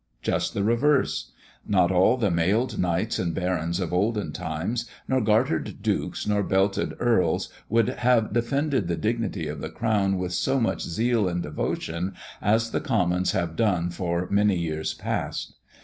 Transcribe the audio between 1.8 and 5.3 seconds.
all the mailed knights and barons of olden times, nor